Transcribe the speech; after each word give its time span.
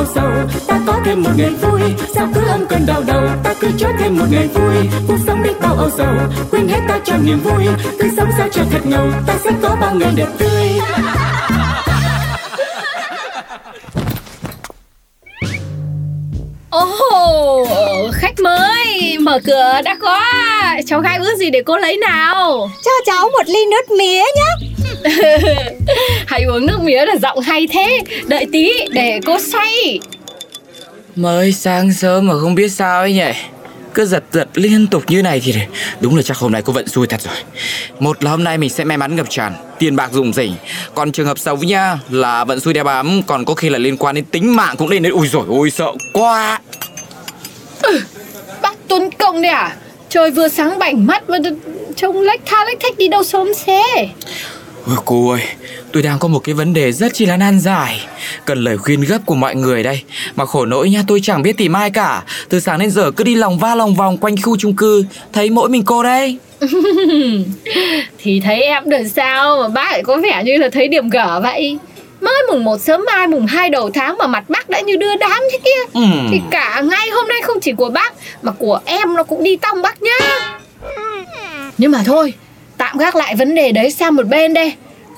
âu 0.00 0.06
sầu. 0.14 0.30
Ta 0.66 0.80
có 0.86 1.00
thêm 1.04 1.22
một 1.22 1.30
ngày 1.36 1.50
vui 1.50 1.80
sao 2.14 2.28
cứ 2.34 2.40
âm 2.48 2.66
cơn 2.66 2.86
đau 2.86 3.02
đầu? 3.06 3.22
Ta 3.44 3.54
cứ 3.60 3.68
cho 3.78 3.88
thêm 3.98 4.18
một 4.18 4.24
ngày 4.30 4.46
vui 4.46 4.74
cuộc 5.08 5.16
sống 5.26 5.42
đi 5.42 5.50
bao 5.60 5.76
âu 5.76 5.90
sầu. 5.98 6.14
Quên 6.50 6.68
hết 6.68 6.80
ta 6.88 6.98
cho 7.04 7.16
niềm 7.16 7.40
vui 7.40 7.64
cứ 7.98 8.08
sống 8.16 8.28
sao 8.38 8.48
cho 8.52 8.62
thật 8.70 8.80
ngầu. 8.84 9.06
Ta 9.26 9.34
sẽ 9.44 9.50
có 9.62 9.76
bao 9.80 9.94
ngày 9.94 10.12
đẹp 10.16 10.28
tươi. 10.38 10.70
Oh, 16.76 18.14
khách 18.14 18.40
mới, 18.40 19.18
mở 19.20 19.38
cửa 19.46 19.80
đã 19.84 19.96
có 20.00 20.20
Cháu 20.86 21.00
gái 21.00 21.18
ước 21.18 21.36
gì 21.38 21.50
để 21.50 21.62
cô 21.66 21.76
lấy 21.76 21.96
nào? 21.96 22.70
Cho 22.84 22.90
cháu 23.06 23.28
một 23.32 23.46
ly 23.46 23.66
nước 23.70 23.90
mía 23.90 24.22
nhé 24.36 24.69
Hay 26.26 26.42
uống 26.42 26.66
nước 26.66 26.80
mía 26.82 27.04
là 27.04 27.16
giọng 27.22 27.40
hay 27.40 27.66
thế. 27.66 28.02
Đợi 28.26 28.46
tí 28.52 28.70
để 28.90 29.20
cô 29.26 29.38
say. 29.38 30.00
Mới 31.16 31.52
sáng 31.52 31.92
sớm 31.92 32.26
mà 32.26 32.34
không 32.40 32.54
biết 32.54 32.68
sao 32.68 33.00
ấy 33.00 33.12
nhỉ? 33.12 33.32
Cứ 33.94 34.04
giật 34.04 34.24
giật 34.32 34.48
liên 34.54 34.86
tục 34.86 35.02
như 35.08 35.22
này 35.22 35.40
thì 35.44 35.54
đúng 36.00 36.16
là 36.16 36.22
chắc 36.22 36.36
hôm 36.36 36.52
nay 36.52 36.62
cô 36.62 36.72
vận 36.72 36.88
xui 36.88 37.06
thật 37.06 37.20
rồi. 37.20 37.34
Một 37.98 38.24
là 38.24 38.30
hôm 38.30 38.44
nay 38.44 38.58
mình 38.58 38.70
sẽ 38.70 38.84
may 38.84 38.96
mắn 38.96 39.16
ngập 39.16 39.30
tràn 39.30 39.52
Tiền 39.78 39.96
bạc 39.96 40.12
dùng 40.12 40.32
rỉnh. 40.32 40.54
Còn 40.94 41.12
trường 41.12 41.26
hợp 41.26 41.38
xấu 41.38 41.56
nha 41.56 41.98
là 42.10 42.44
vận 42.44 42.60
xui 42.60 42.74
đeo 42.74 42.84
bám 42.84 43.22
Còn 43.26 43.44
có 43.44 43.54
khi 43.54 43.68
là 43.68 43.78
liên 43.78 43.96
quan 43.96 44.14
đến 44.14 44.24
tính 44.24 44.56
mạng 44.56 44.74
cũng 44.78 44.88
lên 44.88 45.02
đến 45.02 45.12
Ui 45.12 45.28
rồi 45.28 45.44
ôi 45.48 45.70
sợ 45.70 45.92
quá. 46.12 46.60
Bác 48.62 48.74
Tuấn 48.88 49.10
Công 49.18 49.42
đây 49.42 49.52
à? 49.52 49.76
Trời 50.08 50.30
vừa 50.30 50.48
sáng 50.48 50.78
bảnh 50.78 51.06
mắt 51.06 51.30
mà 51.30 51.38
trông 51.96 52.20
lách 52.20 52.40
tha 52.46 52.64
lách 52.64 52.80
thách 52.80 52.98
đi 52.98 53.08
đâu 53.08 53.24
sớm 53.24 53.48
thế 53.64 54.08
Ôi 54.86 54.96
cô 55.04 55.30
ơi, 55.30 55.40
tôi 55.92 56.02
đang 56.02 56.18
có 56.18 56.28
một 56.28 56.38
cái 56.38 56.54
vấn 56.54 56.72
đề 56.72 56.92
rất 56.92 57.14
chi 57.14 57.26
là 57.26 57.36
nan 57.36 57.60
giải. 57.60 58.00
Cần 58.44 58.64
lời 58.64 58.78
khuyên 58.78 59.00
gấp 59.00 59.18
của 59.26 59.34
mọi 59.34 59.54
người 59.54 59.82
đây. 59.82 60.02
Mà 60.36 60.46
khổ 60.46 60.66
nỗi 60.66 60.90
nha, 60.90 61.04
tôi 61.06 61.20
chẳng 61.22 61.42
biết 61.42 61.56
tìm 61.56 61.72
ai 61.72 61.90
cả. 61.90 62.22
Từ 62.48 62.60
sáng 62.60 62.78
đến 62.78 62.90
giờ 62.90 63.10
cứ 63.10 63.24
đi 63.24 63.34
lòng 63.34 63.58
va 63.58 63.74
lòng 63.74 63.94
vòng 63.94 64.18
quanh 64.18 64.42
khu 64.42 64.56
chung 64.56 64.76
cư 64.76 65.04
Thấy 65.32 65.50
mỗi 65.50 65.68
mình 65.68 65.82
cô 65.84 66.02
đây 66.02 66.38
Thì 68.18 68.40
thấy 68.44 68.62
em 68.62 68.90
được 68.90 69.04
sao 69.14 69.58
mà 69.62 69.68
bác 69.68 69.92
lại 69.92 70.02
có 70.02 70.16
vẻ 70.16 70.42
như 70.44 70.56
là 70.56 70.68
thấy 70.72 70.88
điểm 70.88 71.08
gở 71.08 71.40
vậy? 71.42 71.78
Mới 72.20 72.42
mùng 72.50 72.64
1 72.64 72.80
sớm 72.80 73.04
mai 73.06 73.28
mùng 73.28 73.46
2 73.46 73.70
đầu 73.70 73.90
tháng 73.94 74.18
mà 74.18 74.26
mặt 74.26 74.44
bác 74.48 74.70
đã 74.70 74.80
như 74.80 74.96
đưa 74.96 75.16
đám 75.16 75.40
thế 75.52 75.58
kia. 75.64 76.00
Ừ. 76.00 76.00
Thì 76.30 76.40
cả 76.50 76.82
ngày 76.90 77.08
hôm 77.10 77.28
nay 77.28 77.40
không 77.42 77.60
chỉ 77.60 77.72
của 77.72 77.90
bác 77.90 78.12
Mà 78.42 78.52
của 78.52 78.80
em 78.84 79.14
nó 79.14 79.22
cũng 79.22 79.42
đi 79.42 79.56
tông 79.56 79.82
bác 79.82 80.02
nhá. 80.02 80.18
Nhưng 81.78 81.90
mà 81.90 82.02
thôi 82.06 82.34
Tạm 82.80 82.98
gác 82.98 83.16
lại 83.16 83.34
vấn 83.34 83.54
đề 83.54 83.72
đấy 83.72 83.90
sang 83.90 84.14
một 84.14 84.26
bên 84.26 84.54
đây. 84.54 84.72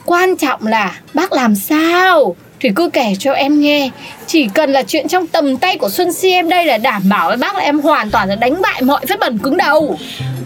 Quan 0.05 0.37
trọng 0.37 0.67
là 0.67 1.01
bác 1.15 1.33
làm 1.33 1.55
sao 1.55 2.37
Thì 2.61 2.71
cứ 2.77 2.91
kể 2.93 3.13
cho 3.19 3.33
em 3.33 3.61
nghe. 3.61 3.91
Chỉ 4.27 4.49
cần 4.55 4.73
là 4.73 4.83
chuyện 4.83 5.09
trong 5.09 5.27
tầm 5.27 5.57
tay 5.57 5.77
của 5.79 5.91
Xuân 5.91 6.13
Si 6.13 6.31
em 6.31 6.49
đây 6.49 6.65
là 6.65 6.79
đảm 6.79 7.03
bảo 7.09 7.29
với 7.29 7.37
bác 7.37 7.55
là 7.55 7.63
em 7.63 7.81
hoàn 7.81 8.11
toàn 8.11 8.29
là 8.29 8.35
đánh 8.35 8.63
bại 8.63 8.83
mọi 8.83 9.01
vết 9.09 9.19
bẩn 9.21 9.39
cứng 9.39 9.57
đầu 9.57 9.99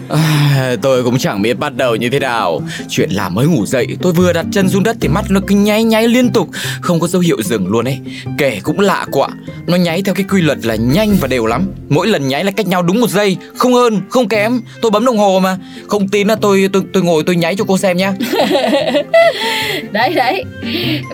à, 0.09 0.75
Tôi 0.81 1.03
cũng 1.03 1.17
chẳng 1.17 1.41
biết 1.41 1.59
bắt 1.59 1.75
đầu 1.75 1.95
như 1.95 2.09
thế 2.09 2.19
nào. 2.19 2.61
Chuyện 2.89 3.09
là 3.09 3.29
mới 3.29 3.47
ngủ 3.47 3.65
dậy 3.65 3.87
Tôi 4.01 4.13
vừa 4.13 4.33
đặt 4.33 4.45
chân 4.51 4.69
xuống 4.69 4.83
đất 4.83 4.97
thì 5.01 5.07
mắt 5.07 5.25
nó 5.29 5.39
cứ 5.47 5.55
nháy 5.55 5.83
nháy 5.83 6.07
liên 6.07 6.29
tục. 6.29 6.49
Không 6.81 6.99
có 6.99 7.07
dấu 7.07 7.21
hiệu 7.21 7.41
dừng 7.43 7.67
luôn 7.67 7.85
ấy. 7.85 7.99
Kể 8.37 8.59
cũng 8.63 8.79
lạ 8.79 9.05
quạ 9.11 9.27
Nó 9.67 9.77
nháy 9.77 10.01
theo 10.01 10.15
cái 10.15 10.25
quy 10.29 10.41
luật 10.41 10.65
là 10.65 10.75
nhanh 10.75 11.15
và 11.21 11.27
đều 11.27 11.45
lắm. 11.45 11.71
Mỗi 11.89 12.07
lần 12.07 12.27
nháy 12.27 12.43
là 12.43 12.51
cách 12.51 12.67
nhau 12.67 12.81
đúng 12.81 13.01
một 13.01 13.09
giây. 13.09 13.37
Không 13.55 13.73
hơn, 13.73 14.01
không 14.09 14.27
kém. 14.27 14.61
Tôi 14.81 14.91
bấm 14.91 15.05
đồng 15.05 15.17
hồ 15.17 15.39
mà. 15.39 15.57
Không 15.87 16.07
tin 16.07 16.27
là 16.27 16.35
tôi 16.35 16.69
tôi 16.73 16.83
tôi 16.93 17.03
ngồi 17.03 17.23
tôi 17.25 17.35
nháy 17.35 17.55
cho 17.55 17.63
cô 17.67 17.77
xem 17.77 17.97
nhá. 17.97 18.13
Đấy 19.91 20.13
đấy. 20.13 20.43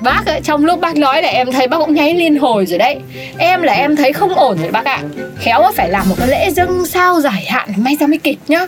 Bác 0.01 0.25
ấy, 0.25 0.41
trong 0.43 0.65
lúc 0.65 0.79
bác 0.79 0.95
nói 0.95 1.21
là 1.21 1.29
em 1.29 1.51
thấy 1.51 1.67
bác 1.67 1.77
cũng 1.77 1.93
nháy 1.93 2.13
liên 2.13 2.37
hồi 2.37 2.65
rồi 2.65 2.79
đấy. 2.79 2.95
Em 3.37 3.61
là 3.61 3.73
em 3.73 3.95
thấy 3.95 4.13
không 4.13 4.33
ổn 4.33 4.57
rồi 4.61 4.71
bác 4.71 4.85
ạ. 4.85 5.03
Khéo 5.39 5.71
phải 5.75 5.89
làm 5.89 6.09
một 6.09 6.15
cái 6.17 6.27
lễ 6.27 6.51
dâng 6.51 6.85
sao 6.85 7.21
giải 7.21 7.45
hạn 7.45 7.69
May 7.77 7.95
ra 7.95 8.07
mới 8.07 8.17
kịp 8.17 8.37
nhá 8.47 8.67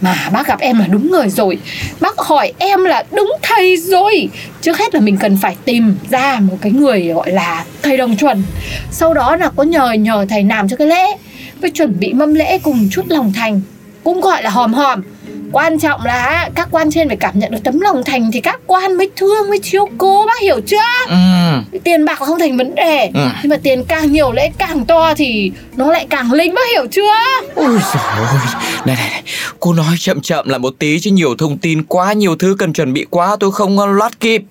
mà 0.00 0.28
bác 0.32 0.46
gặp 0.46 0.60
em 0.60 0.78
là 0.78 0.86
đúng 0.86 1.10
người 1.10 1.28
rồi. 1.28 1.58
Bác 2.00 2.18
hỏi 2.18 2.52
em 2.58 2.84
là 2.84 3.04
đúng 3.12 3.32
thầy 3.42 3.76
rồi. 3.76 4.28
Trước 4.60 4.78
hết 4.78 4.94
là 4.94 5.00
mình 5.00 5.16
cần 5.16 5.38
phải 5.42 5.56
tìm 5.64 5.96
ra 6.10 6.40
một 6.40 6.56
cái 6.60 6.72
người 6.72 7.06
gọi 7.06 7.30
là 7.30 7.64
thầy 7.82 7.96
đồng 7.96 8.16
chuẩn. 8.16 8.42
Sau 8.90 9.14
đó 9.14 9.36
là 9.36 9.50
có 9.56 9.62
nhờ 9.62 9.92
nhờ 9.92 10.26
thầy 10.28 10.44
làm 10.44 10.68
cho 10.68 10.76
cái 10.76 10.86
lễ. 10.86 11.06
Với 11.60 11.70
chuẩn 11.70 12.00
bị 12.00 12.12
mâm 12.12 12.34
lễ 12.34 12.58
cùng 12.58 12.88
chút 12.90 13.04
lòng 13.08 13.32
thành. 13.32 13.60
Cũng 14.04 14.20
gọi 14.20 14.42
là 14.42 14.50
hòm 14.50 14.74
hòm. 14.74 15.02
Quan 15.52 15.78
trọng 15.78 16.04
là 16.04 16.50
các 16.54 16.68
quan 16.70 16.90
trên 16.90 17.08
phải 17.08 17.16
cảm 17.16 17.38
nhận 17.38 17.50
được 17.50 17.58
tấm 17.64 17.80
lòng 17.80 18.04
thành 18.04 18.30
Thì 18.32 18.40
các 18.40 18.60
quan 18.66 18.96
mới 18.96 19.10
thương 19.16 19.48
mới 19.48 19.58
chiếu 19.58 19.88
cố 19.98 20.24
bác 20.26 20.40
hiểu 20.40 20.60
chưa? 20.66 20.76
Ừ. 21.08 21.16
Tiền 21.84 22.04
bạc 22.04 22.18
không 22.18 22.38
thành 22.38 22.56
vấn 22.56 22.74
đề 22.74 23.10
Ừ. 23.14 23.20
Nhưng 23.42 23.50
mà 23.50 23.56
tiền 23.62 23.84
càng 23.84 24.12
nhiều 24.12 24.32
lễ 24.32 24.50
càng 24.58 24.84
to 24.86 25.14
Thì 25.14 25.52
nó 25.76 25.92
lại 25.92 26.06
càng 26.10 26.32
linh 26.32 26.54
bác 26.54 26.68
hiểu 26.72 26.86
chưa? 26.90 27.12
Ôi 27.54 27.78
trời 27.92 28.02
ơi. 28.02 28.26
Này 28.86 28.96
này 28.96 29.10
này. 29.10 29.22
Cô 29.60 29.72
nói 29.72 29.94
chậm 29.98 30.20
chậm 30.20 30.48
là 30.48 30.58
một 30.58 30.74
tí 30.78 31.00
Chứ 31.00 31.10
nhiều 31.10 31.34
thông 31.38 31.58
tin 31.58 31.82
quá 31.82 32.12
Nhiều 32.12 32.36
thứ 32.36 32.56
cần 32.58 32.72
chuẩn 32.72 32.92
bị 32.92 33.06
quá 33.10 33.36
Tôi 33.40 33.52
không 33.52 33.78
loát 33.96 34.20
kịp. 34.20 34.42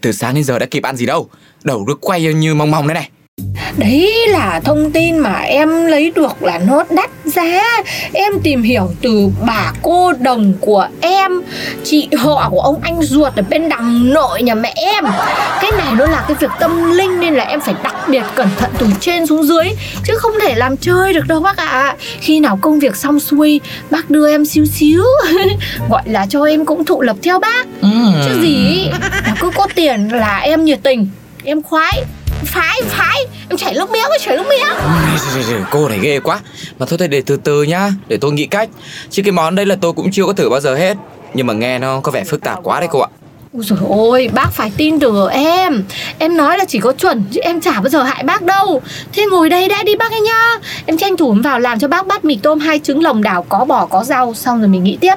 Từ 0.00 0.12
sáng 0.12 0.34
đến 0.34 0.44
giờ 0.44 0.58
đã 0.58 0.66
kịp 0.66 0.82
ăn 0.82 0.96
gì 0.96 1.06
đâu. 1.06 1.28
Đầu 1.64 1.84
cứ 1.86 1.94
quay 1.94 2.34
như 2.34 2.54
mong 2.54 2.70
mong 2.70 2.88
thế 2.88 2.94
này 2.94 3.08
Đấy 3.78 4.26
là 4.28 4.60
thông 4.64 4.92
tin 4.92 5.18
mà 5.18 5.34
em 5.34 5.86
lấy 5.86 6.12
được 6.14 6.42
là 6.42 6.58
nó 6.58 6.84
đắt 6.90 7.10
giá. 7.24 7.62
Em 8.12 8.32
tìm 8.42 8.62
hiểu 8.62 8.90
từ 9.02 9.28
bà 9.46 9.72
cô 9.82 10.12
đồng 10.12 10.52
của 10.60 10.88
em. 11.00 11.32
Chị 11.84 12.08
họ 12.18 12.48
của 12.50 12.60
ông 12.60 12.80
anh 12.82 13.02
ruột 13.02 13.36
ở 13.36 13.42
bên 13.48 13.68
đằng 13.68 14.12
nội 14.12 14.42
nhà 14.42 14.54
mẹ 14.54 14.72
em. 14.76 15.04
Cái 15.60 15.70
này 15.78 15.92
nó 15.96 16.06
là 16.06 16.24
cái 16.28 16.36
việc 16.40 16.50
tâm 16.60 16.92
linh 16.92 17.20
nên 17.20 17.34
là 17.34 17.44
em 17.44 17.60
phải 17.60 17.74
đặc 17.82 17.94
biệt 18.08 18.22
cẩn 18.34 18.48
thận 18.58 18.70
từ 18.78 18.86
trên 19.00 19.26
xuống 19.26 19.42
dưới 19.42 19.64
Chứ 20.04 20.14
không 20.18 20.32
thể 20.42 20.54
làm 20.54 20.76
chơi 20.76 21.12
được 21.12 21.26
đâu 21.26 21.40
bác 21.40 21.56
ạ. 21.56 21.96
Khi 22.20 22.40
nào 22.40 22.58
công 22.62 22.78
việc 22.78 22.96
xong 22.96 23.20
xuôi 23.20 23.60
bác 23.90 24.10
đưa 24.10 24.30
em 24.30 24.44
xíu 24.44 24.64
xíu. 24.66 25.04
Gọi 25.90 26.02
là 26.04 26.26
cho 26.28 26.44
em 26.44 26.64
cũng 26.64 26.84
thụ 26.84 27.02
lập 27.02 27.16
theo 27.22 27.38
bác. 27.38 27.66
Ừ. 27.82 27.88
Chứ 28.26 28.40
gì? 28.42 28.90
Cứ 29.40 29.50
có 29.54 29.66
tiền 29.74 30.08
là 30.08 30.38
em 30.38 30.64
nhiệt 30.64 30.78
tình 30.82 31.08
Em 31.44 31.62
khoái 31.62 32.04
Phái, 32.44 32.80
phái. 32.84 33.26
Em 33.48 33.56
chảy 33.56 33.74
nước 33.74 33.90
miếng, 33.90 34.02
em 34.02 34.20
chảy 34.20 34.36
nước 34.36 34.46
miếng. 34.48 35.64
Cô 35.70 35.88
này 35.88 35.98
ghê 36.02 36.20
quá. 36.20 36.40
Mà 36.78 36.86
thôi 36.86 36.98
thôi 36.98 37.08
để 37.08 37.22
từ 37.26 37.36
từ 37.36 37.62
nhá 37.62 37.90
Để 38.08 38.16
tôi 38.20 38.32
nghĩ 38.32 38.46
cách. 38.46 38.68
Chứ 39.10 39.22
cái 39.22 39.32
món 39.32 39.54
đấy 39.54 39.66
là 39.66 39.76
tôi 39.80 39.92
cũng 39.92 40.10
chưa 40.10 40.24
có 40.24 40.32
thử 40.32 40.48
bao 40.50 40.60
giờ 40.60 40.74
hết. 40.74 40.96
Nhưng 41.34 41.46
mà 41.46 41.54
nghe 41.54 41.78
nó 41.78 42.00
có 42.00 42.12
vẻ 42.12 42.24
phức 42.24 42.40
tạp 42.40 42.58
quá 42.62 42.80
đấy 42.80 42.88
cô 42.92 43.00
ạ. 43.00 43.08
Ôi 43.54 43.62
dồi 43.64 43.78
ôi, 43.88 44.30
bác 44.34 44.52
phải 44.52 44.72
tin 44.76 45.00
tưởng 45.00 45.28
em. 45.28 45.84
Em 46.18 46.36
nói 46.36 46.58
là 46.58 46.64
chỉ 46.68 46.78
có 46.78 46.92
chuẩn 46.92 47.24
Chứ 47.32 47.40
em 47.40 47.60
chả 47.60 47.72
bao 47.72 47.88
giờ 47.88 48.02
hại 48.02 48.24
bác 48.24 48.42
đâu. 48.42 48.82
Thế 49.12 49.26
ngồi 49.26 49.48
đây 49.48 49.68
đã 49.68 49.82
đi 49.82 49.96
bác 49.96 50.12
ấy 50.12 50.20
nhá. 50.20 50.58
Em 50.86 50.98
tranh 50.98 51.16
thủ 51.16 51.36
vào 51.44 51.60
làm 51.60 51.78
cho 51.78 51.88
bác 51.88 52.06
bát 52.06 52.24
mì 52.24 52.38
tôm 52.42 52.60
hai 52.60 52.78
trứng 52.78 53.02
lồng 53.02 53.22
đào 53.22 53.46
có 53.48 53.64
bò 53.64 53.86
có 53.86 54.04
rau. 54.04 54.34
Xong 54.34 54.58
rồi 54.58 54.68
mình 54.68 54.84
nghĩ 54.84 54.98
tiếp 55.00 55.14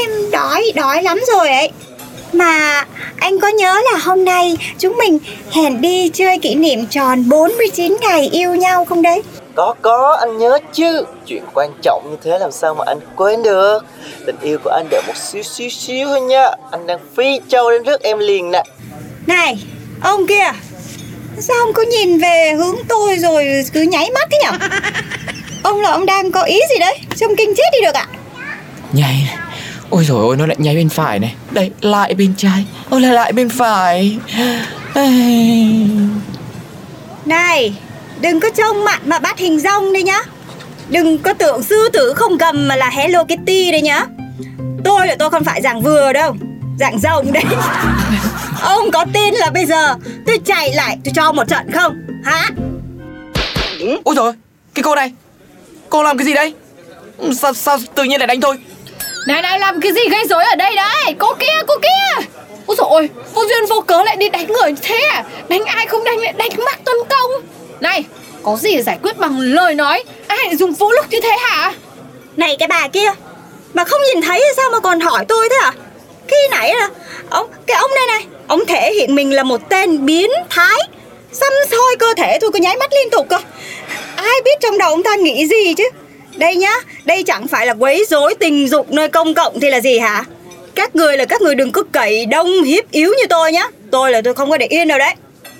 em 0.00 0.30
Đói, 0.30 0.72
đói 0.74 1.02
lắm 1.02 1.20
rồi 1.34 1.48
ấy. 1.48 1.70
Mà 2.32 2.84
anh 3.16 3.40
có 3.40 3.48
nhớ 3.48 3.80
là 3.92 3.98
hôm 3.98 4.24
nay 4.24 4.56
Chúng 4.78 4.96
mình 4.96 5.18
hẹn 5.52 5.80
đi 5.80 6.08
chơi 6.08 6.38
kỷ 6.38 6.54
niệm 6.54 6.86
tròn 6.86 7.28
49 7.28 7.96
ngày 8.00 8.28
yêu 8.32 8.54
nhau 8.54 8.84
không 8.84 9.02
đấy? 9.02 9.22
Có 9.54 9.74
có 9.82 10.16
anh 10.20 10.38
nhớ 10.38 10.58
chứ. 10.72 11.04
Chuyện 11.26 11.42
quan 11.54 11.70
trọng 11.82 12.10
như 12.10 12.16
thế 12.24 12.38
làm 12.38 12.52
sao 12.52 12.74
mà 12.74 12.84
anh 12.86 12.98
quên 13.16 13.42
được? 13.42 13.78
Tình 14.26 14.36
yêu 14.42 14.58
của 14.64 14.70
anh 14.70 14.86
đợi 14.90 15.02
một 15.06 15.16
xíu 15.16 15.42
xíu 15.42 15.68
xíu 15.68 16.06
thôi 16.06 16.20
nha. 16.20 16.50
Anh 16.70 16.86
đang 16.86 16.98
phi 17.16 17.40
châu 17.48 17.70
đến 17.70 17.82
rước 17.82 18.02
em 18.02 18.18
liền 18.18 18.50
nè. 18.50 18.62
Này 19.26 19.58
Ông 20.02 20.26
kia 20.26 20.52
Sao 21.38 21.56
ông 21.60 21.72
cứ 21.74 21.84
nhìn 21.90 22.18
về 22.18 22.52
hướng 22.56 22.76
tôi 22.88 23.18
rồi 23.18 23.64
cứ 23.72 23.82
nháy 23.82 24.10
mắt 24.14 24.28
thế 24.30 24.38
nhỉ 24.38 24.66
Ông 25.62 25.80
là 25.80 25.90
ông 25.90 26.06
đang 26.06 26.32
có 26.32 26.42
ý 26.42 26.60
gì 26.70 26.78
đấy? 26.80 26.98
Trông 27.16 27.36
kinh 27.36 27.54
chết 27.56 27.70
đi 27.72 27.78
được 27.82 27.94
ạ. 27.94 28.06
Nhảy 28.92 29.22
này. 29.26 29.45
Ôi 29.90 30.04
rồi 30.04 30.26
ôi 30.26 30.36
nó 30.36 30.46
lại 30.46 30.56
nháy 30.58 30.74
bên 30.74 30.88
phải 30.88 31.18
này. 31.18 31.34
Đây 31.50 31.70
lại 31.80 32.14
bên 32.14 32.34
trái. 32.36 32.66
Ôi 32.90 33.00
lại 33.00 33.12
lại 33.12 33.32
bên 33.32 33.48
phải. 33.48 34.18
Này 37.24 37.74
Đừng 38.20 38.40
có 38.40 38.50
trông 38.56 38.84
mặt 38.84 39.00
mà 39.06 39.18
bắt 39.18 39.38
hình 39.38 39.60
rong 39.60 39.92
đây 39.92 40.02
nhá. 40.02 40.22
Đừng 40.88 41.18
có 41.18 41.34
tưởng 41.34 41.62
sư 41.62 41.88
tử 41.92 42.12
không 42.16 42.38
cầm 42.38 42.68
mà 42.68 42.76
là 42.76 42.90
Hello 42.90 43.24
Kitty 43.24 43.70
đây 43.72 43.82
nhá. 43.82 44.06
Tôi 44.84 45.06
là 45.06 45.16
tôi 45.18 45.30
không 45.30 45.44
phải 45.44 45.62
dạng 45.62 45.82
vừa 45.82 46.12
đâu 46.12 46.36
Dạng 46.78 46.98
rồng 46.98 47.32
đấy. 47.32 47.44
Ông 48.60 48.90
có 48.90 49.04
tin 49.12 49.34
là 49.34 49.50
bây 49.50 49.66
giờ 49.66 49.94
Tôi 50.26 50.38
chạy 50.44 50.72
lại 50.74 50.98
tôi 51.04 51.12
cho 51.14 51.32
một 51.32 51.48
trận 51.48 51.72
không? 51.72 51.96
Hả? 52.24 52.50
Ôi 54.04 54.14
rồi 54.16 54.32
Cái 54.74 54.82
cô 54.82 54.94
này 54.94 55.12
Cô 55.88 56.02
làm 56.02 56.18
cái 56.18 56.26
gì 56.26 56.34
đây? 56.34 56.54
Sao, 57.34 57.54
sao 57.54 57.78
tự 57.94 58.04
nhiên 58.04 58.20
lại 58.20 58.26
đánh 58.26 58.40
tôi 58.40 58.56
này 59.26 59.42
này, 59.42 59.58
làm 59.58 59.80
cái 59.80 59.92
gì 59.92 60.00
gây 60.10 60.24
rối 60.30 60.44
ở 60.44 60.56
đây 60.56 60.76
đấy? 60.76 61.14
Cô 61.18 61.34
kia 61.34 61.62
cô 61.66 61.74
kia! 61.82 62.26
Ôi 62.66 62.76
dồi 62.78 62.86
ôi 62.90 63.08
Vô 63.34 63.42
duyên 63.48 63.66
vô 63.68 63.80
cớ 63.80 64.02
lại 64.02 64.16
đi 64.16 64.28
đánh 64.28 64.46
người 64.46 64.72
như 64.72 64.78
thế 64.82 64.98
à? 65.10 65.24
Đánh 65.48 65.64
ai 65.64 65.86
không 65.86 66.04
đánh 66.04 66.18
lại, 66.18 66.32
đánh 66.32 66.50
mắt 66.64 66.84
tuân 66.84 66.96
Công. 67.08 67.30
Này, 67.80 68.04
có 68.42 68.56
gì 68.56 68.82
giải 68.82 68.98
quyết 69.02 69.18
bằng 69.18 69.40
lời 69.40 69.74
nói? 69.74 70.04
Ai 70.26 70.38
lại 70.46 70.56
dùng 70.56 70.72
vũ 70.72 70.90
lực 70.92 71.06
như 71.10 71.20
thế 71.20 71.36
hả? 71.40 71.72
Này, 72.36 72.56
cái 72.58 72.68
bà 72.68 72.88
kia, 72.88 73.12
Mà 73.74 73.84
không 73.84 74.00
nhìn 74.02 74.22
thấy 74.22 74.44
sao 74.56 74.70
mà 74.72 74.80
còn 74.80 75.00
hỏi 75.00 75.24
tôi 75.28 75.48
thế 75.50 75.56
à? 75.62 75.72
Khi 76.28 76.36
nãy 76.50 76.74
là, 76.74 76.88
ông, 77.30 77.50
Cái 77.66 77.76
ông 77.76 77.90
này 77.94 78.06
này, 78.06 78.26
Ông 78.46 78.66
thể 78.66 78.92
hiện 78.92 79.14
mình 79.14 79.34
là 79.34 79.42
một 79.42 79.60
tên 79.68 80.06
biến 80.06 80.30
thái, 80.50 80.78
Xăm 81.32 81.52
soi 81.70 81.96
cơ 81.98 82.06
thể 82.16 82.38
tôi 82.40 82.50
có 82.50 82.58
nháy 82.58 82.76
mắt 82.76 82.92
liên 82.92 83.10
tục 83.10 83.26
cơ. 83.30 83.38
Ai 84.16 84.40
biết 84.44 84.58
trong 84.60 84.78
đầu 84.78 84.90
ông 84.90 85.02
ta 85.02 85.16
nghĩ 85.16 85.46
gì 85.46 85.74
chứ? 85.74 85.84
Đây 86.36 86.56
nhá 86.56 86.72
Đây 87.04 87.22
chẳng 87.22 87.48
phải 87.48 87.66
là 87.66 87.74
quấy 87.74 88.04
rối 88.08 88.34
tình 88.40 88.68
dục 88.68 88.90
nơi 88.90 89.08
công 89.08 89.34
cộng 89.34 89.60
thì 89.60 89.70
là 89.70 89.80
gì 89.80 89.98
hả? 89.98 90.24
Các 90.74 90.96
người 90.96 91.16
là 91.16 91.24
các 91.24 91.42
người 91.42 91.54
đừng 91.54 91.72
có 91.72 91.82
cậy 91.92 92.26
đông 92.26 92.62
hiếp 92.62 92.90
yếu 92.90 93.08
như 93.08 93.26
tôi 93.28 93.52
nhá. 93.52 93.66
Tôi 93.90 94.10
là 94.10 94.22
tôi 94.22 94.34
không 94.34 94.50
có 94.50 94.56
để 94.56 94.66
yên 94.66 94.88
đâu 94.88 94.98
đấy. 94.98 95.14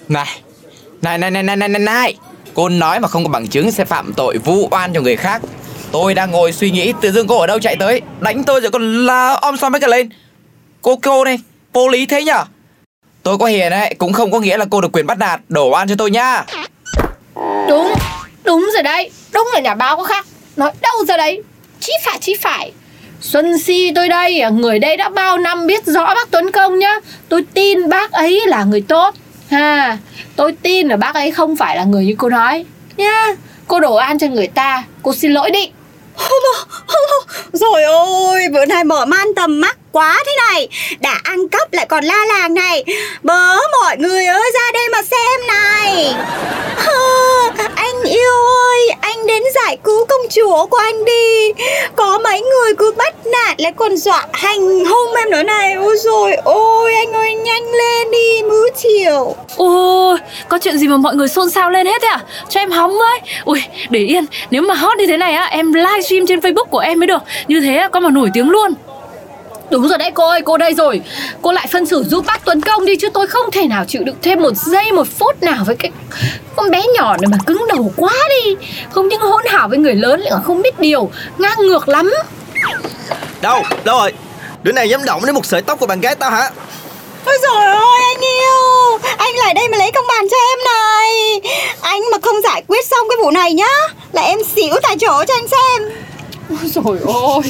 Này 0.08 0.40
Này 1.02 1.18
này 1.18 1.30
này 1.30 1.42
này 1.42 1.56
này 1.56 1.68
này, 1.68 1.78
này. 1.78 2.16
Cô 2.54 2.68
nói 2.68 3.00
mà 3.00 3.08
không 3.08 3.24
có 3.24 3.30
bằng 3.30 3.46
chứng 3.46 3.70
sẽ 3.70 3.84
phạm 3.84 4.12
tội 4.12 4.38
vu 4.38 4.68
oan 4.70 4.94
cho 4.94 5.00
người 5.00 5.16
khác. 5.16 5.42
Tôi 5.92 6.14
đang 6.14 6.30
ngồi 6.30 6.52
suy 6.52 6.70
nghĩ 6.70 6.92
tự 7.00 7.12
dưng 7.12 7.26
cô 7.26 7.38
ở 7.38 7.46
đâu 7.46 7.58
chạy 7.58 7.76
tới. 7.76 8.00
Đánh 8.20 8.44
tôi 8.44 8.60
rồi 8.60 8.70
còn 8.70 9.06
la 9.06 9.32
om 9.32 9.56
som 9.56 9.72
hết 9.72 9.78
cả 9.80 9.86
lên. 9.86 10.08
Cô 10.82 10.96
cô 11.02 11.24
này 11.24 11.38
Vô 11.72 11.88
lý 11.88 12.06
thế 12.06 12.22
nhở? 12.22 12.44
Tôi 13.22 13.38
có 13.38 13.46
hiền 13.46 13.72
ấy 13.72 13.94
Cũng 13.98 14.12
không 14.12 14.30
có 14.30 14.40
nghĩa 14.40 14.56
là 14.56 14.64
cô 14.70 14.80
được 14.80 14.92
quyền 14.92 15.06
bắt 15.06 15.18
nạt 15.18 15.40
Đổ 15.48 15.70
oan 15.70 15.88
cho 15.88 15.94
tôi 15.98 16.10
nha 16.10 16.44
Đúng 17.68 17.94
Đúng 18.44 18.70
rồi 18.74 18.82
đấy. 18.82 19.10
Đúng 19.32 19.48
là 19.54 19.60
nhà 19.60 19.74
báo 19.74 19.96
có 19.96 20.04
khác 20.04 20.26
Nói 20.56 20.70
đâu 20.82 21.04
ra 21.08 21.16
đấy? 21.16 21.42
Chí 21.80 21.92
phải 22.04 22.18
chí 22.20 22.34
phải. 22.40 22.72
Xuân 23.20 23.58
Si 23.58 23.92
tôi 23.94 24.08
đây 24.08 24.42
Người 24.52 24.78
đây 24.78 24.96
đã 24.96 25.08
bao 25.08 25.38
năm 25.38 25.66
biết 25.66 25.86
rõ 25.86 26.14
bác 26.14 26.30
Tuấn 26.30 26.52
Công 26.52 26.78
nhá. 26.78 27.00
Tôi 27.28 27.44
tin 27.54 27.88
bác 27.88 28.12
ấy 28.12 28.42
là 28.46 28.64
người 28.64 28.80
tốt. 28.80 29.14
Ha 29.50 29.98
Tôi 30.36 30.52
tin 30.62 30.88
là 30.88 30.96
bác 30.96 31.14
ấy 31.14 31.30
không 31.30 31.56
phải 31.56 31.76
là 31.76 31.84
người 31.84 32.04
như 32.04 32.14
cô 32.18 32.28
nói. 32.28 32.64
Nha 32.96 33.26
Cô 33.66 33.80
đổ 33.80 33.94
ăn 33.94 34.18
cho 34.18 34.26
người 34.26 34.46
ta 34.46 34.84
Cô 35.02 35.14
xin 35.14 35.32
lỗi 35.32 35.50
đi. 35.50 35.70
Rồi 37.52 37.82
ôi, 37.82 38.40
bữa 38.52 38.66
nay 38.66 38.84
mở 38.84 39.04
man 39.04 39.34
tầm 39.36 39.60
mắt 39.60 39.78
quá 39.92 40.22
thế 40.26 40.32
này. 40.50 40.68
Đã 41.00 41.20
ăn 41.22 41.48
cắp 41.48 41.72
lại 41.72 41.86
còn 41.86 42.04
la 42.04 42.24
làng 42.28 42.54
này. 42.54 42.84
Bớ 43.22 43.56
mọi 43.82 43.96
người 43.98 44.26
ơi 44.26 44.50
ra 44.54 44.72
đây 44.72 44.88
mà 44.92 45.02
xem 45.02 45.46
này. 45.48 46.14
yêu 48.08 48.32
ơi, 48.70 48.88
anh 49.00 49.26
đến 49.26 49.42
giải 49.54 49.76
cứu 49.84 50.06
công 50.08 50.20
chúa 50.30 50.66
của 50.66 50.76
anh 50.76 51.04
đi. 51.04 51.52
Có 51.96 52.18
mấy 52.24 52.40
người 52.40 52.74
cứ 52.78 52.92
bắt 52.96 53.14
nạt 53.26 53.60
lại 53.60 53.72
còn 53.76 53.96
dọa 53.96 54.26
hành 54.32 54.84
hung 54.84 55.14
em 55.14 55.30
nữa 55.30 55.42
này. 55.42 55.74
Ôi 55.74 55.96
rồi 55.98 56.34
ôi, 56.44 56.94
anh 56.94 57.12
ơi 57.12 57.34
nhanh 57.34 57.72
lên 57.72 58.10
đi, 58.10 58.42
mứ 58.42 58.68
chiều. 58.76 59.34
Ôi, 59.56 60.18
có 60.48 60.58
chuyện 60.58 60.78
gì 60.78 60.88
mà 60.88 60.96
mọi 60.96 61.14
người 61.14 61.28
xôn 61.28 61.50
xao 61.50 61.70
lên 61.70 61.86
hết 61.86 62.02
thế 62.02 62.08
à? 62.08 62.20
Cho 62.48 62.60
em 62.60 62.70
hóng 62.70 62.98
với. 62.98 63.20
Ui, 63.44 63.62
để 63.90 64.00
yên, 64.00 64.24
nếu 64.50 64.62
mà 64.62 64.74
hot 64.74 64.98
như 64.98 65.06
thế 65.06 65.16
này 65.16 65.34
á, 65.34 65.44
em 65.44 65.72
livestream 65.72 66.26
trên 66.26 66.40
Facebook 66.40 66.64
của 66.64 66.78
em 66.78 67.00
mới 67.00 67.06
được. 67.06 67.22
Như 67.48 67.60
thế 67.60 67.88
con 67.92 68.02
mà 68.02 68.10
nổi 68.10 68.30
tiếng 68.34 68.50
luôn. 68.50 68.74
Đúng 69.70 69.88
rồi 69.88 69.98
đấy 69.98 70.10
cô 70.14 70.28
ơi, 70.28 70.40
cô 70.44 70.56
đây 70.56 70.74
rồi. 70.74 71.00
Cô 71.42 71.52
lại 71.52 71.66
phân 71.72 71.86
xử 71.86 72.04
giúp 72.04 72.24
bác 72.26 72.44
Tuấn 72.44 72.60
Công 72.60 72.86
đi 72.86 72.96
Chứ 72.96 73.08
tôi 73.14 73.26
không 73.26 73.50
thể 73.50 73.66
nào 73.66 73.84
chịu 73.88 74.02
đựng 74.04 74.16
thêm 74.22 74.42
một 74.42 74.56
giây 74.56 74.92
một 74.92 75.06
phút 75.18 75.42
nào 75.42 75.64
Với 75.66 75.76
cái 75.76 75.90
con 76.56 76.70
bé 76.70 76.82
nhỏ 76.94 77.16
này 77.16 77.28
mà 77.28 77.38
cứng 77.46 77.64
đầu 77.68 77.92
quá 77.96 78.12
đi. 78.28 78.56
Không 78.90 79.08
những 79.08 79.20
hỗn 79.20 79.42
hảo 79.46 79.68
với 79.68 79.78
người 79.78 79.94
lớn 79.94 80.20
lại 80.20 80.30
còn 80.32 80.42
không 80.44 80.62
biết 80.62 80.78
điều 80.80 81.10
Ngang 81.38 81.58
ngược 81.58 81.88
lắm. 81.88 82.12
Đâu, 83.40 83.62
đâu 83.84 83.98
rồi? 83.98 84.12
Đứa 84.62 84.72
này 84.72 84.88
dám 84.88 85.04
động 85.04 85.26
đến 85.26 85.34
một 85.34 85.46
sợi 85.46 85.62
tóc 85.62 85.78
của 85.80 85.86
bạn 85.86 86.00
gái 86.00 86.14
tao 86.14 86.30
hả? 86.30 86.50
Ôi 87.24 87.38
trời 87.42 87.66
ơi 87.66 88.00
anh 88.14 88.20
yêu. 88.20 88.98
Anh 89.16 89.34
lại 89.36 89.54
đây 89.54 89.68
mà 89.68 89.78
lấy 89.78 89.90
công 89.92 90.04
bàn 90.08 90.26
cho 90.30 90.36
em 90.36 90.58
này. 90.64 91.40
Anh 91.80 92.02
mà 92.12 92.18
không 92.22 92.42
giải 92.42 92.62
quyết 92.68 92.86
xong 92.86 93.08
cái 93.08 93.16
vụ 93.22 93.30
này 93.30 93.52
nhá 93.52 93.72
Là 94.12 94.22
em 94.22 94.38
xỉu 94.56 94.74
tại 94.82 94.96
chỗ 95.00 95.24
cho 95.28 95.34
anh 95.34 95.48
xem. 95.48 95.82
Ôi 95.82 96.05
rồi 96.64 96.98
ôi 97.04 97.42